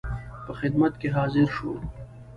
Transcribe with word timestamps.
په 0.45 0.51
خدمت 0.59 0.93
کې 1.01 1.07
حاضر 1.15 1.47
شو. 1.55 1.71